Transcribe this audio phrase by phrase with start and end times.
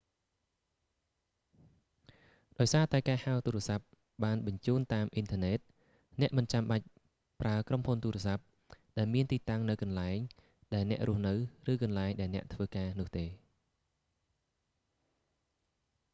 [2.57, 3.83] ដោយសារតែការហៅទូរសព្ទ
[4.23, 5.59] បានបញ្ជូនតាមអ៊ីនធឺណិត
[6.21, 6.85] អ្នកមិនចាំបាច់
[7.41, 8.43] ប្រើក្រុមហ៊ុនទូរសព្ទ
[8.97, 10.17] ដែលមានទីតាំងនៅកន្លែង
[10.73, 11.33] ដែលអ្នករស់នៅ
[11.71, 13.25] ឬកន្លែងដែលអ្នកធ្វើដំណើរនោះទេ